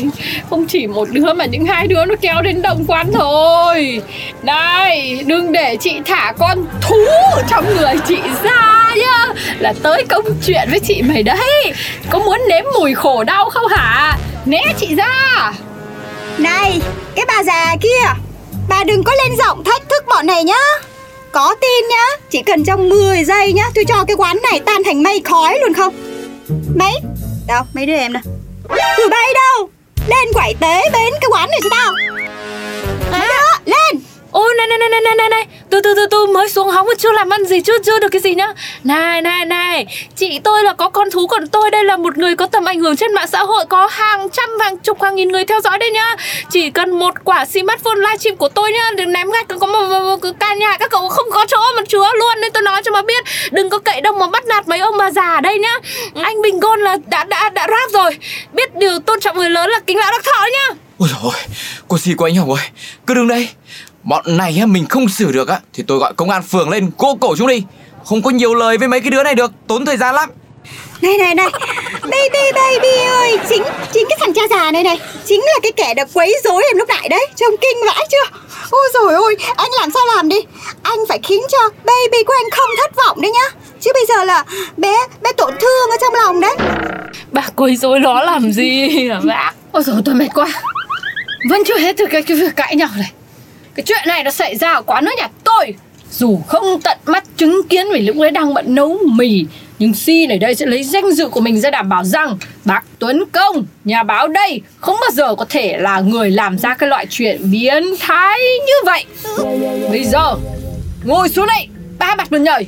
Không 0.50 0.66
chỉ 0.66 0.87
một 0.87 1.08
đứa 1.10 1.32
mà 1.32 1.44
những 1.44 1.66
hai 1.66 1.87
đứa 1.87 2.04
nó 2.04 2.14
kéo 2.20 2.43
đến 2.43 2.62
đồng 2.62 2.84
quan 2.88 3.12
thôi 3.12 4.02
Này, 4.43 5.20
đừng 5.26 5.52
để 5.52 5.76
chị 5.81 6.00
thả 6.06 6.32
con 6.38 6.66
thú 6.81 6.96
ở 7.32 7.43
trong 7.50 7.76
người 7.76 7.94
chị 8.08 8.19
ra 8.44 8.76
nhá. 8.96 9.26
Là 9.58 9.75
tới 9.82 10.04
công 10.08 10.25
chuyện 10.46 10.69
với 10.70 10.81
chị 10.81 11.02
mày 11.02 11.22
đấy. 11.22 11.72
Có 12.10 12.19
muốn 12.19 12.40
nếm 12.48 12.64
mùi 12.75 12.94
khổ 12.94 13.25
đau 13.25 13.50
không 13.50 13.69
hả? 13.69 14.19
Né 14.44 14.62
chị 14.78 14.94
ra. 14.94 15.52
Này, 16.38 16.81
cái 17.14 17.25
bà 17.28 17.44
già 17.44 17.76
kia, 17.82 18.20
Bà 18.69 18.84
đừng 18.84 19.02
có 19.04 19.12
lên 19.14 19.37
giọng 19.38 19.64
thách 19.64 19.88
thức 19.88 20.04
bọn 20.08 20.26
này 20.26 20.44
nhá. 20.44 20.62
Có 21.32 21.54
tin 21.60 21.88
nhá, 21.90 22.04
Chỉ 22.31 22.43
cần 22.43 22.64
trong 22.64 22.88
10 22.88 23.25
giây 23.25 23.52
nhá, 23.52 23.70
Tôi 23.75 23.84
cho 23.84 24.04
cái 24.04 24.16
quán 24.16 24.38
này 24.50 24.60
tan 24.60 24.84
thành 24.84 25.02
mây 25.02 25.20
khói 25.25 25.58
luôn 25.60 25.75
không? 25.75 25.94
Mấy? 26.78 26.93
Đâu, 27.48 27.62
mấy 27.75 27.87
đứa 27.87 27.96
em 27.96 28.12
này. 28.12 28.22
Tụi 28.69 29.09
bay 29.11 29.35
đâu? 29.35 29.69
Lên 30.07 30.29
quẩy 30.33 30.55
tế 30.61 30.81
bến 30.93 31.13
cái 31.21 31.29
quán 31.31 31.51
này 31.51 31.61
cho 31.63 31.71
tao. 31.71 31.93
Mấy 33.13 33.21
đứa 33.21 33.73
lên 33.73 34.01
Ôi 34.31 34.55
này 34.59 34.67
này 34.67 34.79
này 34.79 34.89
này 34.89 35.01
này 35.01 35.15
này 35.17 35.29
này 35.29 35.47
Từ 35.71 35.81
từ 35.81 35.95
từ 35.95 36.07
từ 36.11 36.27
mới 36.27 36.49
xuống 36.49 36.65
hóng 36.76 36.87
mà 36.87 36.94
chưa 36.99 37.12
làm 37.12 37.31
ăn 37.31 37.44
gì 37.44 37.61
Chưa 37.61 37.78
chưa 37.87 37.99
được 37.99 38.08
cái 38.08 38.20
gì 38.20 38.34
nhá. 38.34 38.52
Này 38.84 39.23
này 39.23 39.44
này 39.44 39.87
Chị 40.17 40.40
tôi 40.44 40.62
là 40.62 40.73
có 40.73 40.88
con 40.88 41.11
thú 41.11 41.26
Còn 41.26 41.49
tôi 41.49 41.70
đây 41.70 41.84
là 41.84 41.96
một 41.96 42.19
người 42.19 42.37
có 42.37 42.46
tầm 42.46 42.64
ảnh 42.64 42.81
hưởng 42.81 42.96
trên 42.96 43.14
mạng 43.14 43.28
xã 43.28 43.38
hội 43.38 43.64
Có 43.69 43.87
hàng 43.87 44.28
trăm 44.31 44.50
hàng 44.61 44.78
chục 44.78 45.02
hàng 45.02 45.17
nghìn 45.17 45.28
người 45.28 45.44
theo 45.44 45.61
dõi 45.61 45.78
đây 45.78 45.90
nhá. 45.90 46.17
Chỉ 46.50 46.70
cần 46.70 46.99
một 46.99 47.14
quả 47.25 47.44
smartphone 47.44 47.96
livestream 47.96 48.37
của 48.37 48.49
tôi 48.49 48.73
nhá 48.73 48.90
Đừng 48.96 49.12
ném 49.12 49.31
gạch 49.31 49.49
có 49.49 49.67
một, 49.67 49.88
một, 49.88 50.00
một, 50.00 50.19
một 50.23 50.34
nhà 50.58 50.76
Các 50.78 50.90
cậu 50.90 51.08
không 51.08 51.27
có 51.31 51.46
chỗ 51.48 51.60
mà 51.77 51.82
chứa 51.89 52.10
luôn 52.19 52.41
Nên 52.41 52.53
tôi 52.53 52.62
nói 52.62 52.82
cho 52.84 52.93
mà 52.93 53.03
biết. 53.03 53.24
Đừng 53.51 53.70
có 53.70 53.79
cậy 53.79 54.01
đông 54.01 54.19
mà 54.19 54.27
bắt 54.27 54.46
nạt 54.46 54.69
mấy 54.69 54.79
ông 54.79 54.98
bà 54.98 55.10
già 55.10 55.34
ở 55.34 55.41
đây 55.41 55.58
nhá. 55.58 55.79
Anh 56.15 56.43
Bình 56.43 56.60
Gôn 56.60 56.81
là 56.81 56.96
đã 57.06 57.24
đã 57.24 57.48
đã 57.48 57.67
rap 57.70 57.91
rồi. 57.93 58.17
Biết 58.53 58.77
điều 58.77 58.98
tôn 58.98 59.20
trọng 59.20 59.36
người 59.36 59.51
lớn 59.51 59.70
là 59.70 59.81
kính 59.86 59.98
lão 59.98 60.10
đắc 60.12 60.24
thọ 60.24 60.46
nhá. 60.53 60.77
Ôi 60.98 61.08
trời 61.12 61.20
ôi 61.22 61.32
Cô 61.89 61.98
Si 61.98 62.15
của 62.15 62.24
anh 62.24 62.34
Hồng 62.34 62.51
ơi 62.51 62.65
Cứ 63.06 63.15
đứng 63.15 63.29
đây. 63.29 63.48
Bọn 64.06 64.25
này 64.27 64.56
á, 64.60 64.67
mình 64.67 64.86
không 64.86 65.08
xử 65.08 65.32
được 65.32 65.48
á 65.48 65.60
Thì 65.72 65.84
tôi 65.86 65.98
gọi 65.98 66.13
công 66.17 66.31
an 66.31 66.43
phường 66.43 66.70
lên 66.70 66.91
cô 66.98 67.15
cổ 67.20 67.36
chúng 67.36 67.46
đi. 67.46 67.63
Không 68.05 68.22
có 68.22 68.31
nhiều 68.31 68.55
lời 68.55 68.79
với 68.79 68.89
mấy 68.89 69.01
cái 69.01 69.10
đứa 69.10 69.22
này 69.22 69.34
được 69.34 69.53
Tốn 69.67 69.84
thời 69.84 69.96
gian 69.96 70.15
lắm. 70.15 70.31
Này 71.03 71.19
này 71.19 71.34
này. 71.34 71.48
Baby 72.03 72.53
baby 72.55 72.89
ơi. 73.06 73.39
Chính 73.48 73.63
chính 73.93 74.06
cái 74.08 74.19
thằng 74.20 74.34
cha 74.34 74.43
già 74.51 74.70
này 74.70 74.82
này 74.82 75.01
Chính 75.25 75.41
là 75.41 75.55
cái 75.63 75.72
kẻ 75.72 75.94
đã 75.94 76.05
quấy 76.15 76.34
rối 76.44 76.63
em 76.70 76.79
lúc 76.79 76.89
nãy 76.89 77.08
đấy. 77.08 77.27
Trông 77.36 77.56
kinh 77.60 77.77
vãi 77.86 78.06
chưa? 78.10 78.39
Ôi 78.70 78.89
rồi 78.94 79.15
ôi 79.15 79.36
Anh 79.56 79.70
làm 79.81 79.91
sao 79.91 80.03
làm 80.17 80.29
đi? 80.29 80.36
Anh 80.82 80.98
phải 81.08 81.19
khiến 81.22 81.43
cho 81.53 81.58
baby 81.84 82.25
của 82.27 82.34
anh 82.36 82.51
không 82.51 82.70
thất 82.79 82.96
vọng 82.96 83.20
đấy 83.20 83.31
nhá. 83.31 83.48
Chứ 83.81 83.91
bây 83.94 84.06
giờ 84.08 84.25
là 84.25 84.44
bé 84.77 84.96
bé 85.22 85.32
tổn 85.32 85.55
thương 85.60 85.91
ở 85.91 85.96
trong 86.01 86.15
lòng 86.15 86.41
đấy. 86.41 86.56
Bà 87.32 87.43
quấy 87.56 87.77
rối 87.77 88.01
nó 88.01 88.22
làm 88.22 88.53
gì 88.53 89.08
hả 89.08 89.20
bác? 89.25 89.53
Ôi 89.72 89.82
rồi 89.82 89.96
tôi 90.05 90.15
mệt 90.15 90.29
quá. 90.34 90.46
Vẫn 91.51 91.63
chưa 91.67 91.79
hết 91.79 91.96
từ 91.96 92.06
cái, 92.10 92.22
cái 92.22 92.36
việc 92.36 92.56
cãi 92.56 92.77
nhau 92.77 92.89
này 92.96 93.10
cái 93.77 93.85
chuyện 93.87 94.03
này 94.06 94.25
nó 94.25 94.31
xảy 94.31 94.56
ra 94.56 94.73
ở 94.73 94.83
quán 94.83 95.05
nước 95.05 95.13
nhà 95.19 95.29
tôi. 95.45 95.75
Dù 96.11 96.41
không 96.47 96.81
tận 96.81 96.99
mắt 97.06 97.25
chứng 97.37 97.61
kiến 97.69 97.87
vì 97.93 98.01
lúc 98.01 98.17
đấy 98.17 98.31
đang 98.31 98.55
bận 98.55 98.75
nấu 98.75 98.99
mì 99.13 99.45
Nhưng 99.79 99.95
Si 99.95 100.27
này 100.27 100.39
đây 100.39 100.55
sẽ 100.55 100.67
lấy 100.67 100.85
danh 100.85 101.11
dự 101.13 101.29
của 101.29 101.41
mình 101.41 101.61
ra 101.61 101.71
đảm 101.71 101.89
bảo 101.89 102.05
rằng 102.05 102.39
Bác 102.65 102.83
Tuấn 102.99 103.25
Công, 103.33 103.67
nhà 103.85 104.03
báo 104.03 104.29
đây 104.29 104.61
Không 104.81 104.97
bao 105.01 105.11
giờ 105.13 105.35
có 105.35 105.47
thể 105.49 105.77
là 105.79 106.01
người 106.01 106.31
làm 106.31 106.59
ra 106.59 106.75
cái 106.75 106.89
loại 106.89 107.06
chuyện 107.11 107.51
biến 107.51 107.85
thái 108.01 108.39
như 108.67 108.73
vậy. 108.85 109.05
Bây 109.91 110.05
giờ 110.05 110.35
Ngồi 111.05 111.29
xuống 111.29 111.47
đây 111.47 111.69
Ba 111.99 112.15
mặt 112.15 112.33
một 112.33 112.39
nhảy 112.39 112.67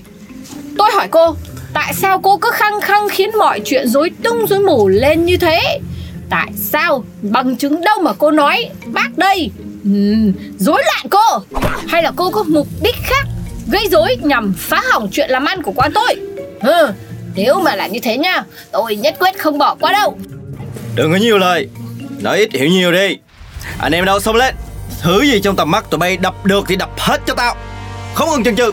Tôi 0.79 0.91
hỏi 0.95 1.09
cô 1.11 1.37
Tại 1.75 1.95
sao 1.95 2.21
cô 2.21 2.37
cứ 2.37 2.51
khăng 2.53 2.81
khăng 2.81 3.09
khiến 3.09 3.31
mọi 3.39 3.61
chuyện 3.65 3.89
rối 3.89 4.11
tung 4.23 4.47
rối 4.47 4.59
mù 4.61 4.89
lên 4.89 5.25
như 5.25 5.37
thế? 5.37 5.79
Tại 6.31 6.51
sao 6.57 7.05
bằng 7.23 7.57
chứng 7.57 7.81
đâu 7.81 8.01
mà 8.03 8.13
cô 8.19 8.31
nói 8.31 8.71
Bác 8.87 9.19
đây 9.19 9.51
Rối 10.59 10.83
loạn 10.87 11.07
cô. 11.11 11.59
Hay 11.89 12.03
là 12.03 12.13
cô 12.17 12.31
có 12.31 12.43
mục 12.43 12.67
đích 12.83 12.95
khác 13.03 13.27
Gây 13.69 13.89
rối 13.91 14.17
nhằm 14.23 14.55
phá 14.59 14.83
hỏng 14.93 15.09
chuyện 15.13 15.31
làm 15.31 15.45
ăn 15.45 15.63
của 15.63 15.73
quán 15.73 15.93
tôi? 15.95 16.15
Ừ, 16.61 16.93
Nếu 17.35 17.61
mà 17.61 17.75
là 17.75 17.87
như 17.87 17.99
thế 18.03 18.17
nha 18.19 18.45
Tôi 18.73 18.97
nhất 18.97 19.17
quyết 19.19 19.39
không 19.39 19.59
bỏ 19.59 19.75
qua 19.81 19.93
đâu. 19.93 20.19
Đừng 20.95 21.13
có 21.13 21.17
nhiều 21.19 21.39
lời. 21.39 21.69
Nói 22.23 22.39
ít 22.39 22.53
hiểu 22.53 22.69
nhiều 22.69 22.93
đi. 22.93 23.17
Anh 23.79 23.93
em 23.93 24.05
đâu 24.05 24.21
xông 24.21 24.37
lên 24.37 24.55
Thứ 25.03 25.23
gì 25.23 25.41
trong 25.41 25.57
tầm 25.57 25.71
mắt 25.71 25.91
tụi 25.91 25.99
bay 25.99 26.17
đập 26.17 26.47
được 26.47 26.65
thì 26.69 26.77
đập 26.77 26.91
hết 26.99 27.21
cho 27.27 27.35
tao. 27.35 27.57
Không 28.15 28.29
cần 28.33 28.45
chần 28.45 28.57
chừ. 28.57 28.73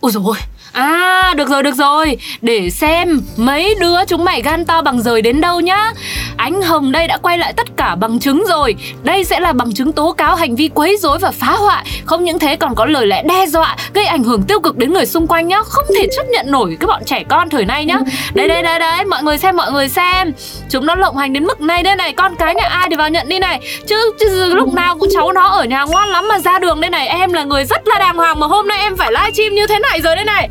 Ôi 0.00 0.12
dồi 0.12 0.22
ôi 0.26 0.36
À 0.74 1.34
được 1.36 1.48
rồi 1.48 1.62
được 1.62 1.74
rồi. 1.74 2.16
Để 2.40 2.70
xem 2.70 3.20
mấy 3.36 3.74
đứa 3.80 4.04
chúng 4.04 4.24
mày 4.24 4.42
gan 4.42 4.64
to 4.64 4.82
bằng 4.82 5.02
rời 5.02 5.22
đến 5.22 5.40
đâu 5.40 5.60
nhá. 5.60 5.92
Ánh 6.36 6.62
Hồng 6.62 6.92
đây 6.92 7.06
đã 7.06 7.18
quay 7.18 7.38
lại 7.38 7.52
tất 7.56 7.66
cả 7.76 7.94
bằng 7.94 8.20
chứng 8.20 8.44
rồi. 8.48 8.74
Đây 9.02 9.24
sẽ 9.24 9.40
là 9.40 9.52
bằng 9.52 9.74
chứng 9.74 9.92
tố 9.92 10.12
cáo 10.12 10.34
hành 10.34 10.56
vi 10.56 10.70
quấy 10.74 10.96
rối 10.96 11.18
và 11.18 11.30
phá 11.30 11.52
hoại. 11.52 11.84
Không 12.04 12.24
những 12.24 12.38
thế 12.38 12.56
còn 12.56 12.74
có 12.74 12.84
lời 12.84 13.06
lẽ 13.06 13.22
đe 13.22 13.46
dọa 13.46 13.76
Gây 13.94 14.06
ảnh 14.06 14.24
hưởng 14.24 14.42
tiêu 14.42 14.60
cực 14.60 14.76
đến 14.76 14.92
người 14.92 15.06
xung 15.06 15.26
quanh 15.26 15.48
nhá. 15.48 15.58
Không 15.64 15.84
thể 15.98 16.06
chấp 16.16 16.22
nhận 16.28 16.50
nổi 16.50 16.76
cái 16.80 16.86
bọn 16.86 17.02
trẻ 17.06 17.22
con 17.28 17.50
thời 17.50 17.64
nay 17.64 17.84
nhá. 17.84 17.98
Đây 18.34 18.48
đây 18.48 18.62
đây 18.62 18.78
đây 18.78 19.04
mọi 19.04 19.22
người 19.22 19.38
xem 19.38 19.56
mọi 19.56 19.72
người 19.72 19.88
xem. 19.88 20.32
Chúng 20.70 20.86
nó 20.86 20.94
lộng 20.94 21.16
hành 21.16 21.32
đến 21.32 21.44
mức 21.44 21.60
này. 21.60 21.82
Đây 21.82 21.96
này 21.96 22.12
Con 22.12 22.36
cái 22.36 22.54
nhà 22.54 22.66
ai 22.70 22.88
thì 22.90 22.96
vào 22.96 23.08
nhận 23.08 23.28
đi 23.28 23.38
này. 23.38 23.60
Chứ, 23.86 24.12
chứ 24.20 24.54
lúc 24.54 24.74
nào 24.74 24.96
cũng 24.98 25.08
cháu 25.14 25.32
nó 25.32 25.48
ở 25.48 25.64
nhà 25.64 25.82
ngoan 25.82 26.08
lắm 26.08 26.28
mà 26.28 26.38
ra 26.38 26.58
đường 26.58 26.80
đây 26.80 26.90
này. 26.90 27.08
Em 27.08 27.32
là 27.32 27.44
người 27.44 27.64
rất 27.64 27.88
là 27.88 27.98
đàng 27.98 28.16
hoàng 28.16 28.40
mà 28.40 28.46
hôm 28.46 28.68
nay 28.68 28.78
em 28.80 28.96
phải 28.96 29.10
livestream 29.12 29.54
như 29.54 29.66
thế 29.66 29.78
này 29.78 30.00
rồi 30.00 30.16
đây 30.16 30.24
này. 30.24 30.48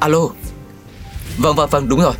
Alo. 0.00 0.28
Vâng 1.38 1.56
vâng 1.56 1.68
vâng 1.70 1.88
đúng 1.88 2.00
rồi. 2.00 2.14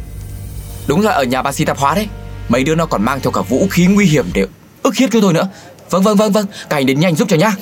Đúng 0.87 1.01
là 1.01 1.13
ở 1.13 1.23
nhà 1.23 1.43
bà 1.43 1.53
si 1.53 1.65
tạp 1.65 1.79
hóa 1.79 1.95
đấy. 1.95 2.07
Mấy 2.49 2.65
đứa 2.65 2.75
nó 2.75 2.87
còn 2.87 3.05
mang 3.05 3.21
theo 3.21 3.31
cả 3.31 3.41
vũ 3.41 3.67
khí 3.71 3.87
nguy 3.87 4.07
hiểm 4.07 4.27
để 4.35 4.47
ức 4.83 4.97
hiếp 4.97 5.11
chúng 5.13 5.23
tôi 5.23 5.33
nữa. 5.33 5.49
Vâng 5.91 6.03
vâng 6.03 6.17
vâng 6.17 6.33
vâng. 6.33 6.47
Các 6.69 6.77
anh 6.77 6.87
đến 6.87 7.01
nhanh 7.01 7.15
giúp 7.15 7.29
cho 7.29 7.37
nhá. 7.37 7.53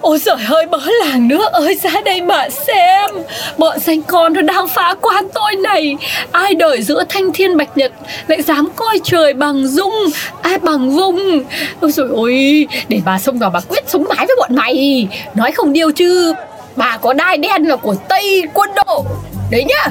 Ôi 0.00 0.18
giời 0.18 0.36
ơi, 0.48 0.66
bớ 0.70 0.78
làng 1.04 1.28
nữa 1.28 1.48
ơi, 1.52 1.78
ra 1.82 1.90
đây 2.04 2.22
mà 2.22 2.48
xem. 2.48 3.10
Bọn 3.58 3.78
danh 3.78 4.02
con 4.02 4.32
nó 4.32 4.42
đang 4.42 4.68
phá 4.68 4.94
quan 5.00 5.24
tôi 5.34 5.56
này. 5.56 5.96
Ai 6.32 6.54
đời 6.54 6.82
giữa 6.82 7.04
thanh 7.08 7.32
thiên 7.32 7.56
bạch 7.56 7.76
nhật 7.76 7.92
Lại 8.26 8.42
dám 8.42 8.68
coi 8.76 9.00
trời 9.04 9.34
bằng 9.34 9.68
dung, 9.68 9.94
Ai 10.42 10.58
bằng 10.58 10.90
vung 10.90 11.42
Ôi 11.80 11.92
trời 11.96 12.08
ơi, 12.16 12.66
Để 12.88 13.00
bà 13.04 13.18
xông 13.18 13.38
vào 13.38 13.50
bà 13.50 13.60
quyết 13.60 13.84
sống 13.86 14.04
mái 14.08 14.26
với 14.26 14.36
bọn 14.38 14.56
mày. 14.56 15.08
Nói 15.34 15.52
không 15.52 15.72
điều 15.72 15.92
chứ. 15.92 16.34
Bà 16.78 16.96
có 16.96 17.12
đai 17.12 17.36
đen 17.38 17.62
là 17.68 17.76
của 17.76 17.94
Tây 18.08 18.42
quân 18.54 18.70
độ. 18.86 19.06
Đấy 19.50 19.64
nhá. 19.64 19.86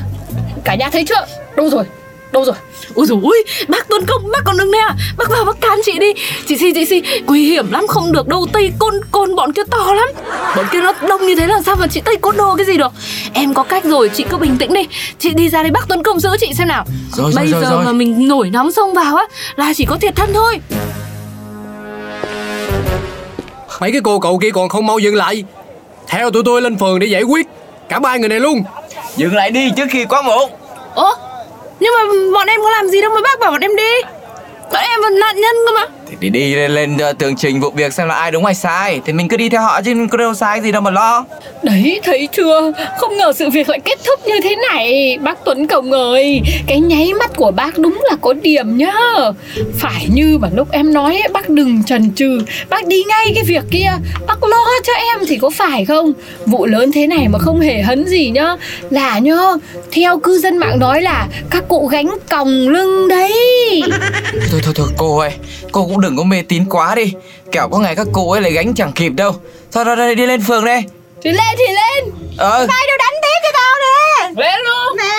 Cả 0.64 0.76
nhà 0.76 0.90
thấy 0.90 1.06
chưa? 1.06 1.26
Đâu 1.56 1.70
rồi? 1.70 1.84
Đâu 2.32 2.46
rồi? 2.46 2.56
Ôi 2.96 3.06
dồi 3.06 3.20
ôi, 3.24 3.44
bác 3.68 3.88
Tuấn 3.88 4.06
Công, 4.06 4.32
bác 4.32 4.44
còn 4.46 4.58
đừng 4.58 4.72
nè 4.72 4.88
Bác 5.18 5.30
vào 5.30 5.46
bác 5.46 5.62
can 5.62 5.80
chị 5.86 6.00
đi. 6.00 6.14
Chị 6.48 6.58
Si, 6.58 6.74
chị 6.74 6.86
Si, 6.86 7.02
nguy 7.28 7.50
hiểm 7.50 7.72
lắm, 7.72 7.88
không 7.88 8.12
được 8.12 8.28
đâu. 8.28 8.48
Tây 8.54 8.72
Côn, 8.80 8.94
Côn 9.12 9.36
bọn 9.36 9.54
kia 9.54 9.62
to 9.72 9.94
lắm. 9.94 10.10
Bọn 10.56 10.66
kia 10.72 10.82
nó 10.82 10.94
đông 11.10 11.28
như 11.28 11.36
thế 11.36 11.48
làm 11.48 11.64
sao 11.64 11.76
mà 11.76 11.88
chị 11.88 12.02
Tây 12.06 12.16
Côn 12.22 12.38
đồ 12.38 12.56
cái 12.56 12.66
gì 12.66 12.78
được? 12.78 12.92
Em 13.34 13.54
có 13.54 13.64
cách 13.64 13.84
rồi, 13.86 14.10
chị 14.14 14.26
cứ 14.30 14.38
bình 14.38 14.58
tĩnh 14.58 14.74
đi. 14.74 14.88
Chị 15.20 15.34
đi 15.34 15.50
ra 15.50 15.64
đây 15.64 15.72
bác 15.72 15.88
Tuấn 15.88 16.04
Công 16.04 16.20
giữ 16.20 16.30
chị 16.40 16.54
xem 16.54 16.68
nào. 16.68 16.86
Rồi, 17.12 17.32
Bây 17.36 17.48
rồi, 17.48 17.62
giờ 17.62 17.70
rồi, 17.70 17.78
rồi. 17.78 17.86
mà 17.86 17.92
mình 17.92 18.28
nổi 18.28 18.50
nóng 18.50 18.72
xông 18.72 18.94
vào 18.94 19.16
á 19.16 19.24
Là 19.56 19.74
chỉ 19.76 19.86
có 19.86 19.98
thiệt 20.02 20.16
thân 20.16 20.30
thôi. 20.34 20.60
Mấy 23.80 23.92
cái 23.92 24.02
cô 24.04 24.20
cậu 24.20 24.40
kia 24.40 24.50
còn 24.52 24.70
không 24.70 24.86
mau 24.86 25.00
dừng 25.00 25.16
lại 25.16 25.44
Theo 26.08 26.32
tụi 26.32 26.44
tôi 26.46 26.62
lên 26.62 26.78
phường 26.78 27.00
để 27.00 27.08
giải 27.08 27.24
quyết. 27.24 27.48
Cả 27.90 28.00
ba 28.00 28.18
người 28.18 28.30
này 28.30 28.40
luôn. 28.40 28.64
Dừng 29.16 29.36
lại 29.36 29.52
đi 29.52 29.72
trước 29.78 29.86
khi 29.92 30.06
quá 30.06 30.22
muộn. 30.22 30.52
Ơ, 30.96 31.16
nhưng 31.80 31.94
mà 31.98 32.14
bọn 32.34 32.48
em 32.48 32.62
có 32.62 32.70
làm 32.70 32.88
gì 32.88 33.02
đâu 33.02 33.12
mà 33.16 33.22
bác 33.24 33.40
bảo 33.40 33.52
bọn 33.52 33.62
em 33.62 33.76
đi. 33.76 33.92
Bọn 34.74 34.84
em 34.84 35.02
là 35.02 35.10
nạn 35.10 35.36
nhân 35.36 35.56
cơ 35.68 35.72
mà 35.76 35.88
Thì 36.10 36.16
đi 36.20 36.30
đi 36.30 36.56
lên, 36.56 36.72
lên 36.72 36.96
uh, 36.96 37.18
tường 37.18 37.36
trình 37.36 37.60
vụ 37.60 37.70
việc 37.70 37.94
xem 37.94 38.08
là 38.08 38.16
ai 38.16 38.32
đúng 38.32 38.46
ai 38.46 38.56
sai. 38.56 39.02
Thì 39.06 39.14
mình 39.14 39.28
cứ 39.28 39.38
đi 39.38 39.50
theo 39.50 39.62
họ 39.62 39.82
chứ 39.82 40.08
có 40.12 40.18
đâu 40.18 40.34
sai 40.34 40.62
gì 40.62 40.72
đâu 40.72 40.82
mà 40.82 40.92
lo. 40.92 41.26
Đấy 41.64 42.02
thấy 42.04 42.28
chưa? 42.32 42.72
Không 42.98 43.18
ngờ 43.18 43.34
sự 43.34 43.50
việc 43.50 43.70
lại 43.70 43.80
kết 43.80 44.00
thúc 44.06 44.20
như 44.28 44.36
thế 44.44 44.56
này. 44.72 45.18
Bác 45.22 45.46
Tuấn 45.46 45.68
Công 45.68 45.92
ơi 45.92 46.42
Cái 46.68 46.80
nháy 46.80 47.14
mắt 47.14 47.32
của 47.36 47.52
bác 47.52 47.78
đúng 47.78 48.02
là 48.10 48.16
có 48.22 48.34
điểm 48.34 48.78
nhá. 48.78 48.94
Phải 49.80 50.08
như 50.14 50.38
mà 50.42 50.50
lúc 50.56 50.72
em 50.72 50.94
nói 50.94 51.18
ấy, 51.18 51.30
Bác 51.34 51.50
đừng 51.50 51.84
chần 51.84 52.12
chừ. 52.16 52.42
Bác 52.70 52.88
đi 52.88 53.04
ngay 53.04 53.32
cái 53.36 53.44
việc 53.44 53.64
kia. 53.72 53.92
Bác 54.28 54.44
lo 54.44 54.66
cho 54.84 54.94
em 54.94 55.20
thì 55.28 55.38
có 55.38 55.50
phải 55.50 55.86
không? 55.86 56.14
Vụ 56.46 56.66
lớn 56.66 56.92
thế 56.92 57.08
này 57.08 57.28
mà 57.28 57.40
không 57.40 57.60
hề 57.60 57.82
hấn 57.82 58.06
gì 58.08 58.30
nhá. 58.30 58.56
Là 58.90 59.20
nhá 59.20 59.38
Theo 59.92 60.20
cư 60.20 60.40
dân 60.40 60.58
mạng 60.58 60.80
nói 60.80 61.02
là 61.02 61.28
Các 61.50 61.64
cụ 61.68 61.88
gánh 61.88 62.18
còng 62.30 62.70
lưng 62.70 63.08
đấy. 63.08 63.34
Thôi 64.52 64.62
thôi 64.64 64.74
thôi 64.76 64.88
cô 64.98 65.18
ơi. 65.18 65.32
Cô 65.72 65.86
cũng 65.86 65.97
đừng 65.98 66.18
có 66.18 66.24
mê 66.24 66.42
tín 66.42 66.66
quá 66.70 66.96
đi. 66.96 67.14
Kẻo 67.52 67.70
có 67.70 67.80
ngày 67.80 67.96
các 67.96 68.08
cụ 68.14 68.32
ấy 68.32 68.42
lại 68.42 68.52
gánh 68.52 68.74
chẳng 68.74 68.92
kịp 68.92 69.10
đâu. 69.10 69.32
Thôi 69.72 69.86
thôi, 69.86 69.96
thôi 69.96 70.16
đi 70.16 70.26
lên 70.26 70.42
phường 70.42 70.66
đây. 70.66 70.84
Thì 71.24 71.32
lên 71.32 71.56
thì 71.58 71.66
lên. 71.74 72.14
Ờ. 72.38 72.58
Ai 72.70 72.88
đâu 72.88 72.98
đánh 73.00 73.14
tiếp 73.22 73.40
cho 73.44 73.50
tao 73.54 73.74
nè. 73.82 74.42
Lên 74.42 74.60
luôn. 74.66 74.98
Nè. 74.98 75.14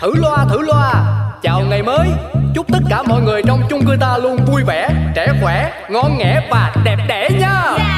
Thử 0.00 0.14
loa 0.14 0.46
thử 0.50 0.60
loa. 0.60 1.04
Chào 1.42 1.60
ngày 1.60 1.82
mới. 1.82 2.08
Chúc 2.54 2.66
tất 2.72 2.78
cả 2.90 3.02
mọi 3.02 3.22
người 3.22 3.42
trong 3.46 3.62
chung 3.70 3.86
cư 3.86 3.96
ta 4.00 4.18
luôn 4.18 4.38
vui 4.46 4.62
vẻ 4.66 4.88
Trẻ 5.14 5.32
khỏe, 5.42 5.72
ngon 5.88 6.18
nghẻ 6.18 6.40
và 6.50 6.74
đẹp 6.84 6.96
đẽ 7.08 7.28
nha 7.40 7.95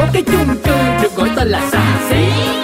có 0.00 0.06
cái 0.12 0.22
chung 0.22 0.56
cư 0.64 0.72
được 1.02 1.16
gọi 1.16 1.28
tên 1.36 1.48
là 1.48 1.60
xà 1.72 1.98
xí. 2.10 2.16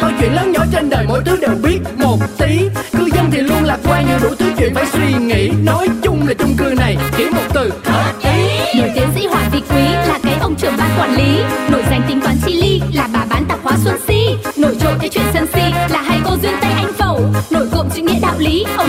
Mọi 0.03 0.13
chuyện 0.21 0.35
lớn 0.35 0.53
nhỏ 0.53 0.65
trên 0.73 0.91
đời 0.91 1.05
mỗi 1.09 1.23
thứ 1.25 1.37
đều 1.41 1.55
biết 1.63 1.79
một 1.99 2.19
tí. 2.39 2.61
Cư 2.99 3.09
dân 3.15 3.31
thì 3.31 3.41
luôn 3.41 3.65
lạc 3.65 3.79
quan 3.89 4.07
nhiều 4.07 4.19
đủ 4.23 4.29
thứ 4.39 4.53
chuyện 4.59 4.75
phải 4.75 4.87
suy 4.93 5.15
nghĩ. 5.27 5.51
Nói 5.65 5.89
chung 6.03 6.29
là 6.29 6.35
chung 6.35 6.55
cư 6.59 6.75
này 6.79 6.97
chỉ 7.17 7.25
một 7.25 7.43
từ 7.55 7.73
hợp 7.85 8.13
ý. 8.23 8.79
Nổi 8.81 8.91
tiến 8.95 9.09
sĩ 9.15 9.27
Hoàng 9.27 9.51
Vị 9.53 9.63
Quý 9.71 9.83
là 10.09 10.19
cái 10.23 10.35
ông 10.41 10.55
trưởng 10.55 10.77
ban 10.79 10.91
quản 10.99 11.17
lý. 11.17 11.43
Nổi 11.71 11.83
danh 11.91 12.03
tính 12.09 12.21
toán 12.21 12.37
chi 12.47 12.53
ly 12.53 12.81
là 12.95 13.09
bà 13.13 13.25
bán 13.31 13.45
tạp 13.49 13.59
hóa 13.63 13.73
Xuân 13.85 13.97
Si. 14.09 14.37
Nổi 14.57 14.77
trội 14.81 14.93
cái 15.01 15.09
chuyện 15.09 15.25
sân 15.35 15.47
si 15.55 15.63
là 15.91 16.03
hai 16.03 16.21
cô 16.25 16.31
duyên 16.43 16.55
Tây 16.61 16.71
Anh 16.77 16.93
Phẩu. 16.99 17.21
Nổi 17.51 17.69
cộm 17.73 17.89
chữ 17.95 18.03
nghĩa 18.03 18.21
đạo 18.23 18.35
lý, 18.39 18.65
ông 18.77 18.89